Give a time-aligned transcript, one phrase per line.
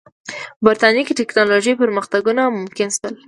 [0.55, 3.13] په برېټانیا کې ټکنالوژیکي پرمختګونه ممکن شول.